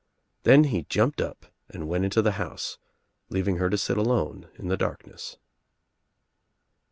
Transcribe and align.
Then 0.41 0.63
he 0.63 0.87
jumped 0.89 1.21
up 1.21 1.45
and 1.69 1.87
went 1.87 2.05
Into 2.05 2.23
the 2.23 2.31
bouse 2.39 2.79
leaving 3.29 3.57
her 3.57 3.69
to 3.69 3.77
sit 3.77 3.99
alone 3.99 4.49
in 4.55 4.67
the 4.67 4.75
darkness. 4.75 5.37